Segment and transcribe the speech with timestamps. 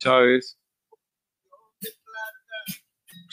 [0.00, 0.56] Chávez.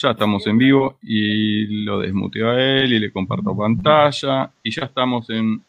[0.00, 4.50] Ya estamos en vivo y lo desmuteo a él y le comparto pantalla.
[4.62, 5.64] Y ya estamos en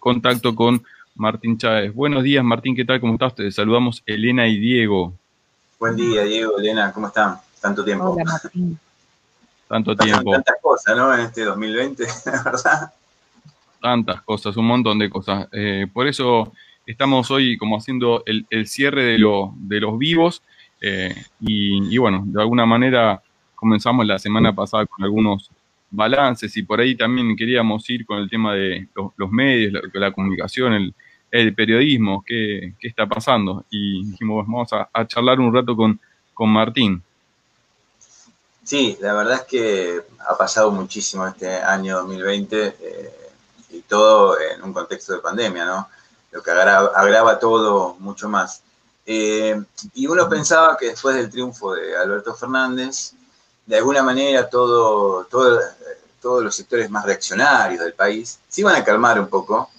[0.00, 0.82] contacto con
[1.14, 1.94] Martín Chávez.
[1.94, 3.00] Buenos días, Martín, ¿qué tal?
[3.00, 3.36] ¿Cómo estás?
[3.36, 5.14] Te saludamos Elena y Diego.
[5.78, 7.38] Buen día, Diego, Elena, ¿cómo están?
[7.60, 8.10] Tanto tiempo.
[8.10, 8.78] Hola, Martín.
[9.68, 10.32] Tanto tiempo.
[10.32, 11.14] Tantas cosas, ¿no?
[11.14, 12.04] En este 2020,
[12.44, 12.92] ¿verdad?
[13.80, 15.46] Tantas cosas, un montón de cosas.
[15.52, 16.52] Eh, por eso
[16.86, 19.12] estamos hoy como haciendo el, cierre de,
[19.56, 20.42] de los vivos
[20.84, 23.22] eh, y, bueno, de alguna manera
[23.54, 25.48] comenzamos la semana pasada con algunos
[25.88, 30.92] balances y por ahí también queríamos ir con el tema de los, medios, la, comunicación,
[31.30, 33.64] el, periodismo, qué, está pasando.
[33.70, 36.00] Y dijimos, vamos a, charlar un rato con,
[36.34, 37.00] con Martín.
[38.64, 42.74] Sí, la verdad es que ha pasado muchísimo este año 2020 eh,
[43.70, 45.88] y todo en un contexto de pandemia, ¿no?
[46.32, 48.62] Lo que agrava, todo mucho más.
[49.04, 49.62] Eh,
[49.94, 53.12] y uno pensaba que después del triunfo de Alberto Fernández,
[53.66, 55.60] de alguna manera todo, todo,
[56.20, 59.70] todos los sectores más reaccionarios del país se iban a calmar un poco.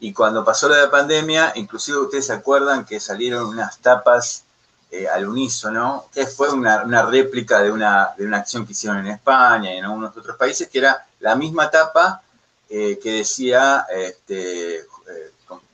[0.00, 4.44] Y cuando pasó la pandemia, inclusive ustedes se acuerdan que salieron unas tapas
[4.90, 8.98] eh, al unísono, que fue una, una réplica de una, de una, acción que hicieron
[8.98, 12.22] en España y en algunos otros países, que era la misma tapa
[12.68, 14.86] eh, que decía este,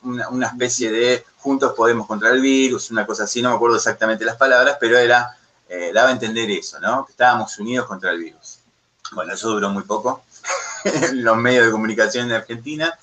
[0.02, 4.24] una, especie de juntos podemos contra el virus, una cosa así, no me acuerdo exactamente
[4.24, 5.36] las palabras, pero era,
[5.68, 7.04] eh, daba a entender eso, ¿no?
[7.04, 8.58] Que estábamos unidos contra el virus.
[9.12, 10.22] Bueno, eso duró muy poco
[10.84, 12.96] en los medios de comunicación de Argentina.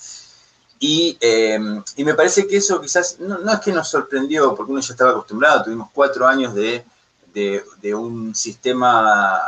[0.80, 4.94] Y, eh, me parece que eso quizás, no, es que nos sorprendió, porque uno ya
[4.94, 6.86] estaba acostumbrado, tuvimos cuatro años de,
[7.34, 9.42] de un sistema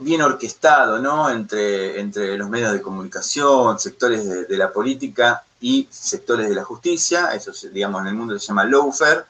[0.00, 1.30] bien orquestado, ¿no?
[1.30, 7.32] Entre, entre los medios de comunicación, sectores de, la política y sectores de la justicia,
[7.34, 9.24] eso digamos en el mundo se llama lawfare,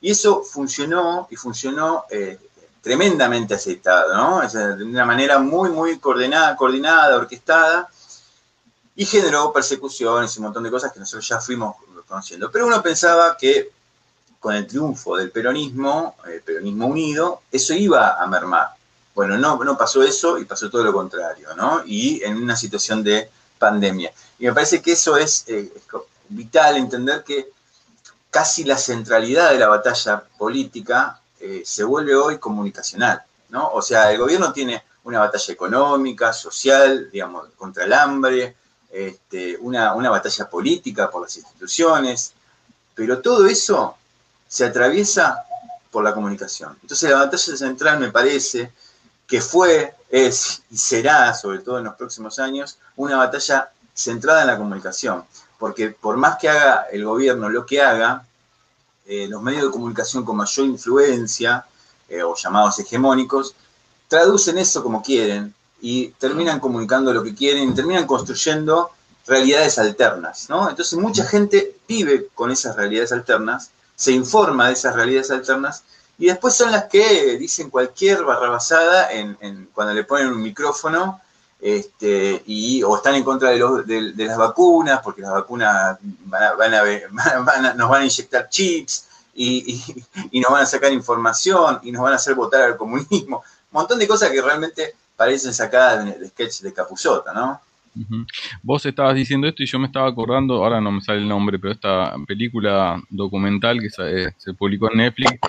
[0.00, 2.38] y eso funcionó y funcionó eh,
[2.82, 4.48] tremendamente aceitado, ¿no?
[4.48, 7.88] de una manera muy, muy coordinada, coordinada, orquestada,
[8.94, 11.76] y generó persecuciones y un montón de cosas que nosotros ya fuimos
[12.06, 12.50] conociendo.
[12.50, 13.70] Pero uno pensaba que
[14.40, 18.77] con el triunfo del peronismo, el peronismo unido, eso iba a mermar.
[19.18, 21.82] Bueno, no, no pasó eso y pasó todo lo contrario, ¿no?
[21.84, 24.12] Y en una situación de pandemia.
[24.38, 25.72] Y me parece que eso es, eh,
[26.28, 27.50] vital entender que
[28.30, 33.68] casi la centralidad de la batalla política eh, se vuelve hoy comunicacional, ¿no?
[33.72, 38.54] O sea, el gobierno tiene una batalla económica, social, digamos, contra el hambre,
[38.88, 42.34] este, una, una batalla política por las instituciones,
[42.94, 43.96] pero todo eso
[44.46, 45.42] se atraviesa
[45.90, 46.78] por la comunicación.
[46.82, 48.72] Entonces la batalla central me parece
[49.28, 54.46] que fue, es y será, sobre todo en los próximos años, una batalla centrada en
[54.48, 55.24] la comunicación.
[55.58, 58.26] Porque por más que haga el gobierno lo que haga,
[59.06, 61.66] eh, los medios de comunicación con mayor influencia,
[62.08, 63.54] eh, o llamados hegemónicos,
[64.08, 68.90] traducen eso como quieren y terminan comunicando lo que quieren, terminan construyendo
[69.26, 70.70] realidades alternas, ¿no?
[70.70, 75.84] Entonces mucha gente vive con esas realidades alternas, se informa de esas realidades alternas
[76.18, 81.20] y después son las que dicen cualquier barrabasada en, cuando le ponen un micrófono
[81.60, 87.88] este, y, o están en contra de, las vacunas, porque las vacunas van a, nos
[87.88, 89.80] van a inyectar chips y,
[90.32, 93.44] nos van a sacar información y nos van a hacer votar al comunismo.
[93.70, 97.60] Un montón de cosas que realmente parecen sacadas de, de sketch de Capuzota, ¿no?
[98.62, 101.58] Vos estabas diciendo esto y yo me estaba acordando, ahora no me sale el nombre,
[101.58, 105.40] pero esta película documental que se, se publicó en Netflix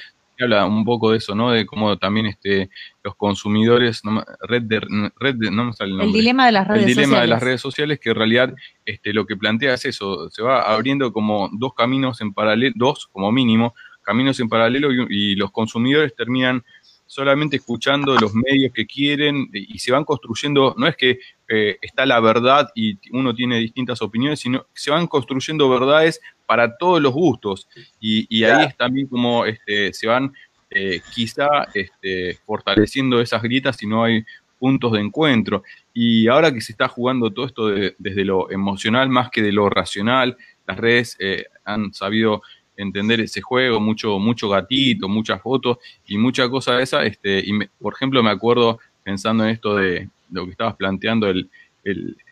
[0.44, 1.52] habla un poco de eso, ¿no?
[1.52, 2.70] De cómo también este,
[3.04, 4.02] los consumidores,
[4.48, 4.80] red de,
[5.18, 6.08] red no me sale el nombre.
[6.08, 6.98] El dilema de las redes sociales.
[6.98, 8.56] El dilema de las redes sociales, que en realidad
[8.86, 13.08] este, lo que plantea es eso, se va abriendo como dos caminos en paralelo, dos
[13.12, 16.64] como mínimo, caminos en paralelo y, los consumidores terminan
[17.06, 21.20] solamente escuchando los medios que quieren y se van construyendo, no es que
[21.52, 26.22] eh, está la verdad y uno tiene distintas opiniones, sino que se van construyendo verdades
[26.46, 27.68] para todos los gustos.
[28.00, 30.32] Y, ahí es también como este, se van
[30.70, 34.24] eh, quizá este, fortaleciendo esas grietas si no hay
[34.60, 35.64] puntos de encuentro.
[35.92, 39.70] Y ahora que se está jugando todo esto desde lo emocional más que de lo
[39.72, 40.38] racional,
[40.68, 42.44] las redes eh, han sabido
[42.78, 47.04] entender ese juego, mucho, mucho gatito, muchas fotos y mucha cosa de esa.
[47.06, 51.50] Este, y por ejemplo, me acuerdo pensando en esto de, lo que estabas planteando, el,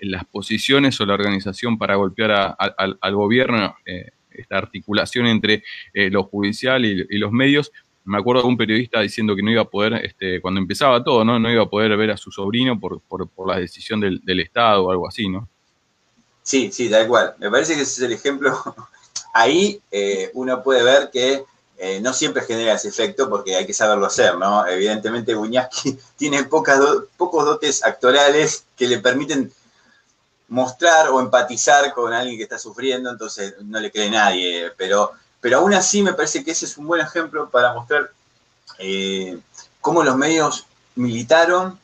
[0.01, 5.63] las posiciones o la organización para golpear al gobierno, eh, esta articulación entre
[5.94, 7.71] eh, lo judicial y, los medios.
[8.03, 11.25] Me acuerdo de un periodista diciendo que no iba a poder, este, cuando empezaba todo,
[11.25, 11.39] ¿no?
[11.39, 13.01] No iba a poder ver a su sobrino por,
[13.47, 15.49] la decisión del, Estado o algo así, ¿no?
[16.44, 17.35] Sí, sí, da igual.
[17.39, 18.53] Me parece que ese es el ejemplo.
[19.33, 19.81] ahí
[20.33, 21.44] uno puede ver que
[22.01, 24.65] no siempre genera ese efecto porque hay que saberlo hacer, ¿no?
[24.65, 29.51] Evidentemente Buñaski tiene pocos dotes actorales que le permiten
[30.47, 35.59] mostrar o empatizar con alguien que está sufriendo, entonces no le cree nadie, pero, pero
[35.59, 38.12] aún así me parece que ese es un buen ejemplo para mostrar
[38.80, 39.38] eh,
[39.81, 40.65] cómo los medios
[40.95, 41.80] militaron,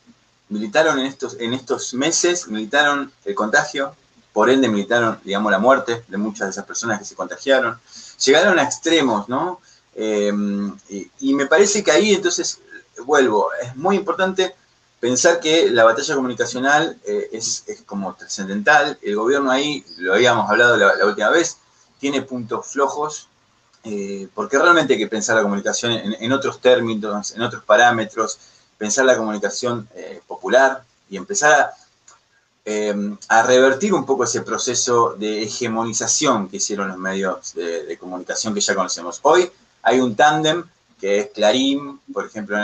[0.48, 3.94] militaron en estos, en estos meses, militaron el contagio,
[4.32, 7.78] por ende militaron, digamos, la muerte de muchas de esas personas que se contagiaron,
[8.24, 9.60] llegaron a extremos, ¿no?
[9.94, 10.32] Eh,
[11.20, 12.60] y me parece que ahí entonces,
[13.04, 14.54] vuelvo, es muy importante
[15.04, 18.98] pensar que la batalla comunicacional eh, es, como trascendental.
[19.02, 21.58] El gobierno ahí, lo habíamos hablado la, última vez,
[22.00, 23.28] tiene puntos flojos,
[23.84, 28.38] eh, porque realmente hay que pensar la comunicación en, otros términos, en otros parámetros,
[28.78, 31.52] pensar la comunicación eh, popular y empezar
[33.28, 38.60] a, revertir un poco ese proceso de hegemonización que hicieron los medios de comunicación que
[38.60, 39.20] ya conocemos.
[39.20, 39.50] Hoy
[39.84, 40.64] hay un tándem
[41.00, 42.56] que es Clarín, por ejemplo,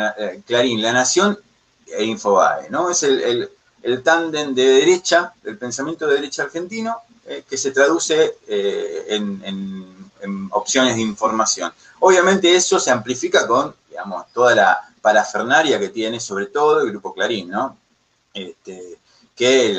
[0.47, 1.39] Clarín, La Nación
[1.87, 2.91] e Infobae, ¿no?
[2.91, 3.51] Es el,
[3.83, 6.97] el, tándem de derecha, del pensamiento de derecha argentino,
[7.27, 10.01] eh, que se traduce eh, en,
[10.53, 11.73] opciones de información.
[12.01, 17.15] Obviamente eso se amplifica con, digamos, toda la parafernaria que tiene, sobre todo el Grupo
[17.15, 17.77] Clarín, ¿no?
[18.35, 18.99] Este,
[19.35, 19.75] que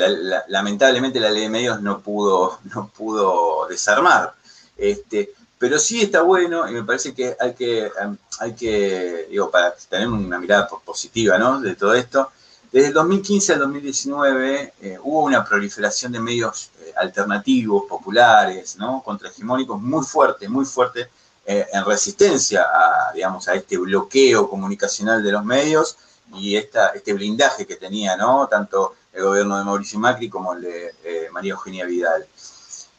[0.48, 4.34] lamentablemente la ley de medios no pudo, no pudo desarmar.
[4.76, 9.48] Este, pero sí está bueno y me parece que hay que, em, hay que digo,
[9.48, 11.60] para tener una mirada positiva ¿no?
[11.60, 12.32] de todo esto,
[12.72, 19.04] desde el 2015 al 2019 eh, hubo una proliferación de medios eh, alternativos, populares, ¿no?
[19.04, 21.08] contrahegemónicos muy fuerte, muy fuerte,
[21.46, 25.96] eh, en resistencia a, digamos, a este bloqueo comunicacional de los medios
[26.34, 28.48] y esta, este blindaje que tenía ¿no?
[28.48, 32.26] tanto el gobierno de Mauricio Macri como el de María Eugenia Vidal.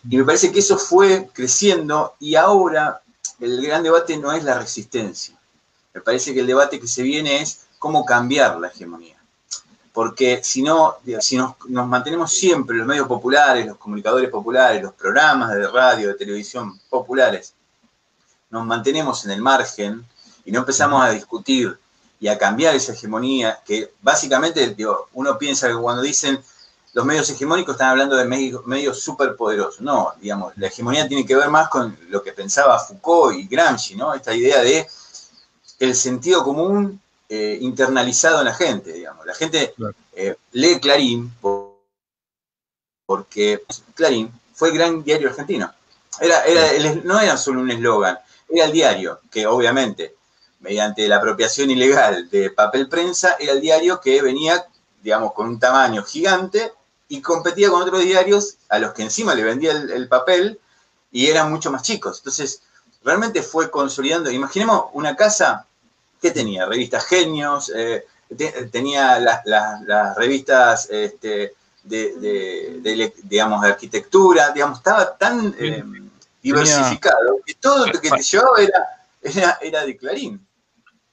[0.09, 3.01] Y me parece que eso fue creciendo y ahora
[3.39, 5.37] el gran debate no es la resistencia.
[5.93, 9.17] Me parece que el debate que se viene es cómo cambiar la hegemonía.
[9.93, 15.53] Porque si no, si nos, mantenemos siempre los medios populares, los comunicadores populares, los programas
[15.53, 17.53] de radio, de televisión populares,
[18.49, 20.05] nos mantenemos en el margen
[20.45, 21.77] y no empezamos a discutir
[22.19, 24.75] y a cambiar esa hegemonía, que básicamente
[25.13, 26.41] uno piensa que cuando dicen
[26.93, 29.81] los medios hegemónicos están hablando de medios, superpoderosos.
[29.81, 33.95] No, digamos, la hegemonía tiene que ver más con lo que pensaba Foucault y Gramsci,
[33.95, 34.13] ¿no?
[34.13, 34.87] Esta idea de
[35.79, 39.25] el sentido común eh, internalizado en la gente, digamos.
[39.25, 39.73] La gente
[40.13, 41.33] eh, lee Clarín
[43.05, 43.63] porque
[43.95, 45.73] Clarín fue el gran diario argentino.
[46.19, 50.15] Era, era, no era solo un eslogan, era el diario, que obviamente,
[50.59, 54.63] mediante la apropiación ilegal de papel prensa, era el diario que venía,
[55.01, 56.71] digamos, con un tamaño gigante
[57.07, 60.59] y competía con otros diarios a los que encima le vendía el, papel
[61.11, 62.19] y eran mucho más chicos.
[62.19, 62.61] Entonces,
[63.03, 64.31] realmente fue consolidando.
[64.31, 65.67] Imaginemos una casa
[66.21, 68.05] que tenía revistas genios, eh,
[68.71, 71.53] tenía las, revistas este,
[71.83, 75.83] de, digamos, de arquitectura, digamos, estaba tan eh,
[76.41, 80.47] diversificado que todo lo que te llevaba era, era, era de Clarín.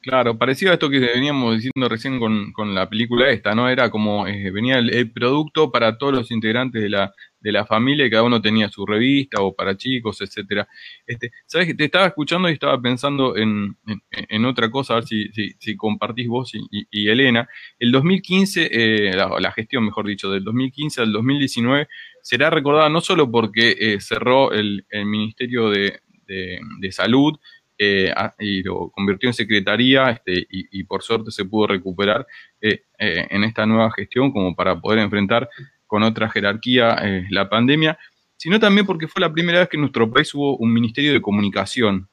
[0.02, 3.69] Claro, parecido a esto que veníamos diciendo recién con, la película esta, ¿no?
[3.69, 8.06] Era como eh, venía el, producto para todos los integrantes de la, de la familia
[8.06, 10.67] y cada uno tenía su revista o para chicos, etcétera.
[11.06, 13.76] Este, Sabes que te estaba escuchando y estaba pensando en,
[14.11, 17.46] en, otra cosa, a ver si, si, compartís vos y, Elena.
[17.79, 21.89] El 2015, eh, la, gestión, mejor dicho, del 2015 al 2019
[22.22, 27.39] será recordada no solo porque eh, cerró el, el Ministerio de, de Salud,
[27.82, 32.27] eh, y lo convirtió en secretaría este, y, por suerte se pudo recuperar
[32.60, 35.49] eh, eh, en esta nueva gestión como para poder enfrentar
[35.87, 37.99] con otra jerarquía la pandemia,
[38.37, 41.22] sino también porque fue la primera vez que en nuestro país hubo un ministerio de
[41.22, 42.06] comunicación.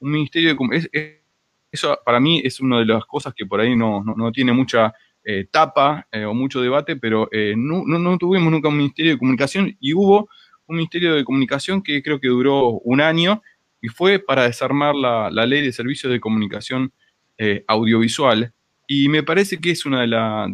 [0.00, 1.22] Un ministerio de
[1.70, 4.02] eso para mí es una de las cosas que por ahí no,
[4.34, 4.92] tiene mucha
[5.52, 10.28] tapa o mucho debate, pero no, no, tuvimos nunca un ministerio de comunicación y hubo
[10.66, 13.40] un ministerio de comunicación que creo que duró un año
[13.82, 16.92] y fue para desarmar la, ley de servicios de comunicación
[17.36, 18.54] eh, audiovisual.
[18.86, 20.06] Y me parece que es una de,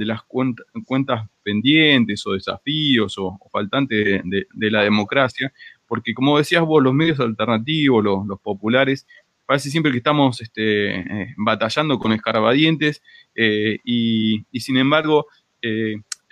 [0.06, 5.52] las cuentas pendientes o desafíos o, faltantes de, la democracia,
[5.86, 9.06] porque como decías vos, los medios alternativos, los, populares,
[9.44, 13.02] parece siempre que estamos este, eh, batallando con escarbadientes
[13.34, 15.26] eh, y, sin embargo,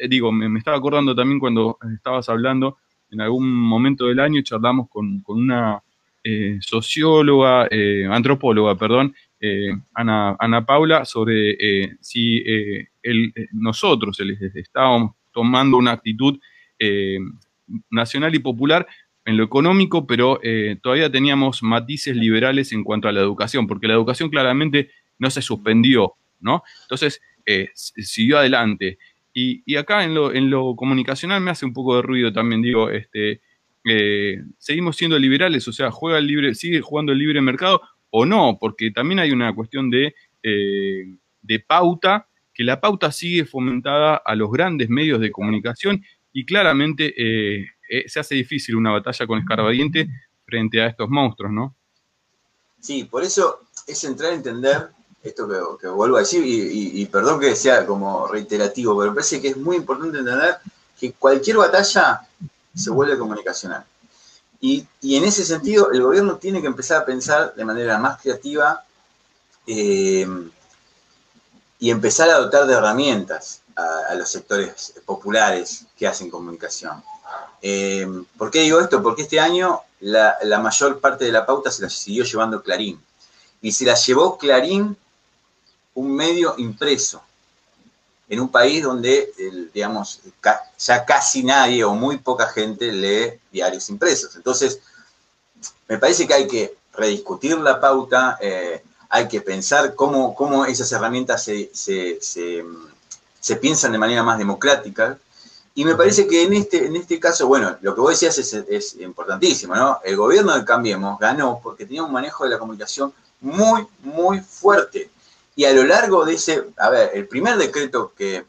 [0.08, 2.78] digo, me, estaba acordando también cuando estabas hablando,
[3.10, 5.82] en algún momento del año charlamos con una
[6.28, 11.56] eh, socióloga, eh, antropóloga, perdón, eh, Ana, Paula, sobre
[12.00, 12.42] si
[13.52, 14.18] nosotros
[14.56, 16.36] estábamos tomando una actitud
[17.90, 18.88] nacional y popular
[19.24, 20.40] en lo económico, pero
[20.82, 24.90] todavía teníamos matices liberales en cuanto a la educación, porque la educación claramente
[25.20, 26.64] no se suspendió, ¿no?
[26.82, 27.20] Entonces,
[27.74, 28.98] siguió adelante.
[29.32, 32.90] Y, acá en lo, en lo, comunicacional me hace un poco de ruido también, digo,
[32.90, 33.42] este,
[33.86, 38.26] eh, seguimos siendo liberales, o sea, juega el libre, sigue jugando el libre mercado o
[38.26, 44.34] no, porque también hay una cuestión de, de pauta, que la pauta sigue fomentada a
[44.34, 46.02] los grandes medios de comunicación
[46.32, 47.14] y claramente
[47.88, 50.08] eh, se hace difícil una batalla con escarbadiente
[50.44, 51.74] frente a estos monstruos, ¿no?
[52.80, 54.88] Sí, por eso es entrar a entender
[55.22, 55.48] esto
[55.80, 59.56] que, vuelvo a decir, y, perdón que sea como reiterativo, pero me parece que es
[59.56, 60.56] muy importante entender
[60.98, 62.20] que cualquier batalla
[62.76, 63.84] se vuelve comunicacional.
[64.60, 68.84] Y, en ese sentido, el gobierno tiene que empezar a pensar de manera más creativa
[69.66, 70.26] eh,
[71.78, 77.02] y empezar a dotar de herramientas a, los sectores populares que hacen comunicación.
[77.60, 78.06] Eh,
[78.38, 79.02] ¿Por qué digo esto?
[79.02, 83.02] Porque este año la, mayor parte de la pauta se la siguió llevando Clarín.
[83.60, 84.96] Y se la llevó Clarín
[85.94, 87.22] un medio impreso,
[88.28, 89.32] en un país donde,
[89.72, 90.20] digamos,
[90.78, 94.34] ya casi nadie o muy poca gente lee diarios impresos.
[94.36, 94.80] Entonces,
[95.88, 100.90] me parece que hay que rediscutir la pauta, eh, hay que pensar cómo, cómo esas
[100.92, 105.18] herramientas se, se piensan de manera más democrática,
[105.76, 108.96] y me parece que en este, en este caso, bueno, lo que vos decías es,
[108.98, 110.00] importantísimo, ¿no?
[110.02, 115.10] El gobierno de Cambiemos ganó porque tenía un manejo de la comunicación muy, muy fuerte.
[115.56, 118.44] Y a lo largo de ese, a ver, el primer decreto que,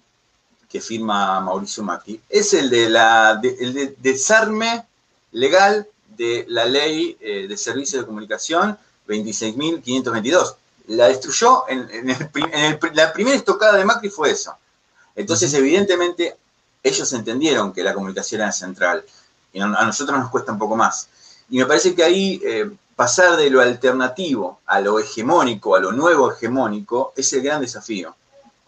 [0.79, 4.85] firma Mauricio Macri es el de la el desarme
[5.31, 10.55] legal de la ley eh, de servicios de comunicación 26.522.
[10.89, 11.87] La destruyó en,
[12.93, 14.55] la primera estocada de Macri fue eso.
[15.15, 16.37] Entonces, evidentemente,
[16.83, 19.03] ellos entendieron que la comunicación era central
[19.51, 21.09] y a nosotros nos cuesta un poco más.
[21.49, 25.93] Y me parece que ahí eh, pasar de lo alternativo a lo hegemónico, a lo
[25.93, 28.13] nuevo hegemónico, es el gran desafío.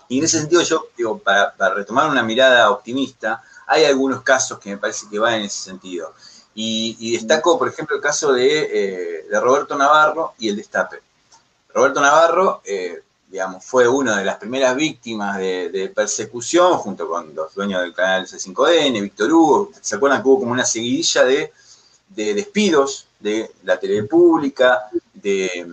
[0.07, 4.69] Y en ese sentido yo, digo, para, retomar una mirada optimista, hay algunos casos que
[4.69, 6.13] me parece que van en ese sentido.
[6.55, 11.01] Y, destaco, por ejemplo, el caso de, eh, de, Roberto Navarro y el destape.
[11.73, 17.53] Roberto Navarro eh, digamos, fue una de las primeras víctimas de, persecución, junto con los
[17.53, 19.71] dueños del canal C5N, Víctor Hugo.
[19.79, 21.53] ¿Se acuerdan que hubo como una seguidilla de,
[22.09, 25.67] despidos de la tele pública, de,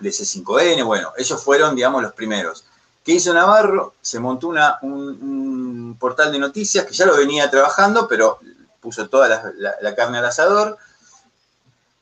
[0.00, 0.84] C5N?
[0.84, 2.64] Bueno, ellos fueron, digamos, los primeros.
[3.04, 3.94] ¿Qué hizo Navarro?
[4.00, 8.38] Se montó una, un, portal de noticias que ya lo venía trabajando, pero
[8.80, 10.76] puso toda la, carne al asador,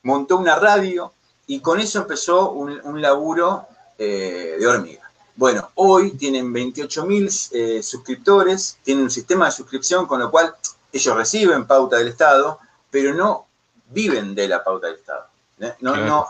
[0.03, 1.13] montó una radio
[1.47, 3.67] y con eso empezó un, un laburo
[3.99, 5.11] eh, de hormiga.
[5.37, 10.55] Bueno, hoy tienen 28 mil eh, suscriptores, tienen un sistema de suscripción con lo cual
[10.93, 12.59] ellos reciben pauta del Estado,
[12.91, 13.47] pero no
[13.91, 15.27] viven de la pauta del Estado.
[15.61, 15.75] ¿eh?
[15.81, 16.29] No,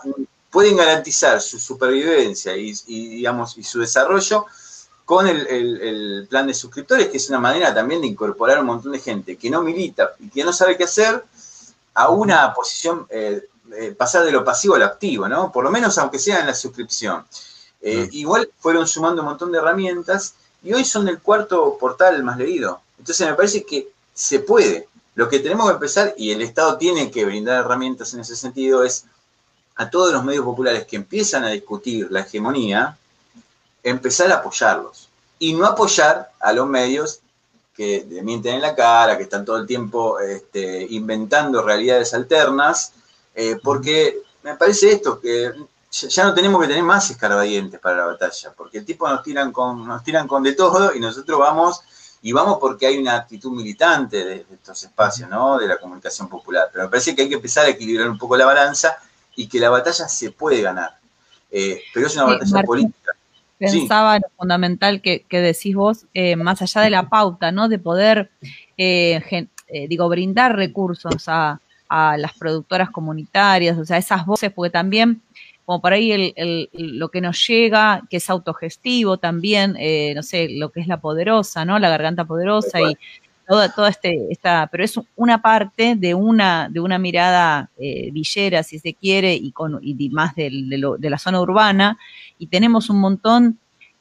[0.51, 4.47] pueden garantizar su supervivencia y, digamos, y su desarrollo
[5.05, 8.99] con el, plan de suscriptores, que es una manera también de incorporar un montón de
[8.99, 11.25] gente que no milita y que no sabe qué hacer
[11.95, 13.07] a una posición,
[13.97, 15.53] pasar de lo pasivo a lo activo, ¿no?
[15.53, 17.25] Por lo menos aunque sea en la suscripción.
[17.83, 22.37] Eh, igual fueron sumando un montón de herramientas y hoy son el cuarto portal más
[22.37, 22.81] leído.
[22.99, 24.89] Entonces me parece que se puede.
[25.15, 28.85] Lo que tenemos que empezar, y el Estado tiene que brindar herramientas en ese sentido,
[28.85, 29.05] es
[29.77, 32.97] a todos los medios populares que empiezan a discutir la hegemonía,
[33.83, 35.09] empezar a apoyarlos.
[35.39, 37.21] Y no apoyar a los medios
[37.75, 42.93] que mienten en la cara, que están todo el tiempo este, inventando realidades alternas,
[43.35, 45.53] eh, porque me parece esto, que
[45.91, 49.51] ya no tenemos que tener más escarbadientes para la batalla, porque el tipo nos tiran
[49.51, 51.81] con, nos tiran con de todo y nosotros vamos,
[52.23, 55.59] y vamos porque hay una actitud militante de, estos espacios, ¿no?
[55.59, 56.69] De la comunicación popular.
[56.73, 58.97] Pero me parece que hay que empezar a equilibrar un poco la balanza
[59.37, 60.99] y que la batalla se puede ganar.
[61.51, 63.13] Eh, pero es una batalla política.
[63.59, 67.69] Pensaba lo fundamental que, decís vos, eh, más allá de la pauta, ¿no?
[67.69, 68.31] De poder,
[68.77, 69.49] eh,
[69.89, 71.61] digo, brindar recursos a,
[71.91, 75.23] a las productoras comunitarias, o sea, esas voces, porque también
[75.71, 80.49] como por ahí el, lo que nos llega, que es autogestivo también, eh, no sé,
[80.49, 81.79] lo que es la poderosa, ¿no?
[81.79, 82.97] La garganta poderosa y
[83.47, 88.65] toda, toda este, esta, pero es una parte de una, de una mirada eh, villera,
[88.65, 91.97] si se quiere, y, con, y más de, la zona urbana,
[92.37, 93.61] y tenemos un montón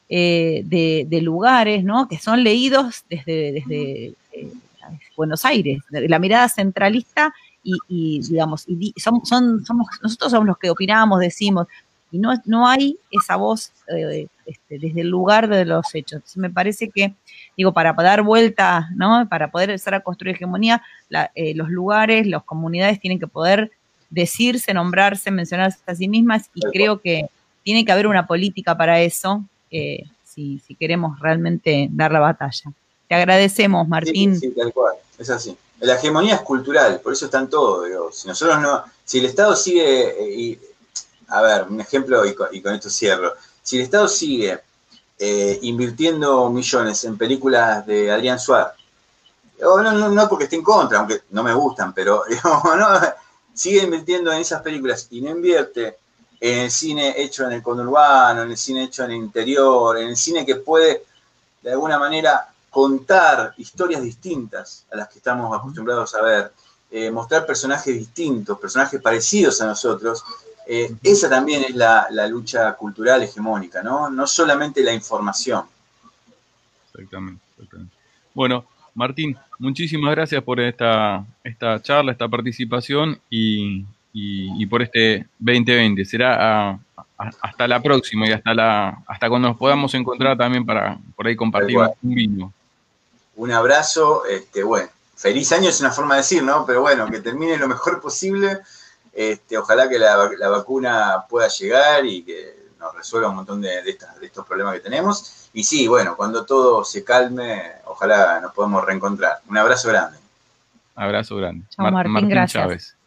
[0.09, 2.07] eh, de, lugares, ¿no?
[2.07, 4.15] Que son leídos desde, desde
[5.15, 7.31] Buenos Aires, la mirada centralista
[7.63, 11.68] y, digamos, y son, son, somos, nosotros somos los que opinamos, decimos,
[12.12, 16.13] y no, no hay esa voz eh, este, desde el lugar de los hechos.
[16.13, 17.13] Entonces me parece que,
[17.56, 19.28] digo, para dar vuelta, ¿no?
[19.30, 20.82] Para poder empezar a construir hegemonía,
[21.36, 23.72] eh, los lugares, las comunidades tienen que poder
[24.10, 27.28] decirse, nombrarse, mencionarse a sí mismas y creo que
[27.63, 32.72] tiene que haber una política para eso eh, si, si, queremos realmente dar la batalla.
[33.08, 34.39] Te agradecemos, Martín.
[34.39, 35.56] Sí, tal cual, es así.
[35.81, 38.15] La hegemonía es cultural, por eso están todos.
[38.15, 40.59] Si nosotros no, si el Estado sigue
[41.29, 43.33] a ver, un ejemplo y con, esto cierro.
[43.62, 44.59] Si el Estado sigue
[45.17, 48.74] eh, invirtiendo millones en películas de Adrián Suárez,
[49.59, 52.24] no, no, no, porque esté en contra, aunque no me gustan, pero
[53.53, 55.98] sigue invirtiendo en esas películas y no invierte
[56.39, 60.09] en el cine hecho en el conurbano, en el cine hecho en el interior, en
[60.09, 61.03] el cine que puede
[61.62, 66.51] de alguna manera contar historias distintas a las que estamos acostumbrados a ver,
[66.91, 70.23] eh, mostrar personajes distintos, personajes parecidos a nosotros,
[70.71, 74.09] eh, esa también es la, lucha cultural hegemónica, ¿no?
[74.09, 75.65] No solamente la información.
[76.93, 77.41] Exactamente,
[78.35, 83.85] Bueno, Martín, muchísimas gracias por esta, esta charla, esta participación y,
[84.67, 86.05] por este 2020.
[86.05, 86.79] Será
[87.17, 91.35] hasta la próxima y hasta la hasta cuando nos podamos encontrar también para por ahí
[91.35, 92.53] compartir un vino.
[93.39, 96.65] Un abrazo, este, bueno, feliz año es una forma de decir, ¿no?
[96.65, 98.60] Pero bueno, que termine lo mejor posible
[99.13, 103.79] este, ojalá que la, vacuna pueda llegar y que nos resuelva un montón de,
[104.22, 105.50] estos problemas que tenemos.
[105.53, 109.39] Y sí, bueno, cuando todo se calme, ojalá nos podamos reencontrar.
[109.50, 110.17] Un abrazo grande.
[110.96, 111.65] Abrazo grande.
[111.77, 112.63] Martín, gracias.
[112.63, 112.98] Chávez.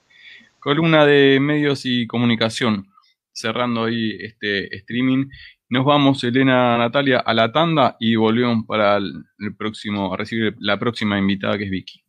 [0.60, 2.88] Columna de medios y comunicación.
[3.32, 5.30] Cerrando ahí este streaming.
[5.72, 10.78] Nos vamos, Elena Natalia, a la tanda y volvemos para el próximo, a recibir la
[10.78, 12.01] próxima invitada que es Vicky.